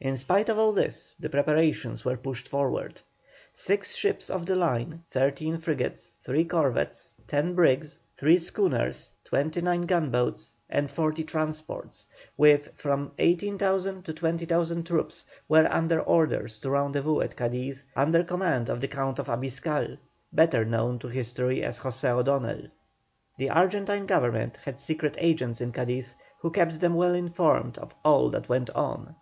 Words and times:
In 0.00 0.16
spite 0.16 0.48
of 0.48 0.56
all 0.56 0.72
this, 0.72 1.16
the 1.18 1.28
preparations 1.28 2.04
were 2.04 2.16
pushed 2.16 2.46
forward. 2.46 3.02
Six 3.52 3.92
ships 3.96 4.30
of 4.30 4.46
the 4.46 4.54
line, 4.54 5.02
thirteen 5.10 5.58
frigates, 5.58 6.14
three 6.20 6.44
corvettes, 6.44 7.12
ten 7.26 7.56
brigs, 7.56 7.98
three 8.14 8.38
schooners, 8.38 9.10
twenty 9.24 9.60
nine 9.60 9.82
gunboats, 9.82 10.54
and 10.70 10.88
forty 10.92 11.24
transports, 11.24 12.06
with 12.36 12.68
from 12.76 13.10
18,000 13.18 14.04
to 14.04 14.12
20,000 14.12 14.86
troops, 14.86 15.26
were 15.48 15.66
under 15.68 16.00
orders 16.02 16.60
to 16.60 16.70
rendezvous 16.70 17.18
at 17.20 17.34
Cadiz, 17.34 17.82
under 17.96 18.22
command 18.22 18.68
of 18.68 18.80
the 18.80 18.86
Count 18.86 19.18
of 19.18 19.26
Abisbal, 19.28 19.98
better 20.32 20.64
known 20.64 21.00
to 21.00 21.08
history 21.08 21.64
as 21.64 21.80
José 21.80 22.16
O'Donnell. 22.16 22.68
The 23.38 23.50
Argentine 23.50 24.06
Government 24.06 24.56
had 24.58 24.78
secret 24.78 25.16
agents 25.18 25.60
in 25.60 25.72
Cadiz, 25.72 26.14
who 26.38 26.52
kept 26.52 26.78
them 26.78 26.94
well 26.94 27.14
informed 27.16 27.76
of 27.78 27.92
all 28.04 28.30
that 28.30 28.48
went 28.48 28.70
on. 28.70 29.12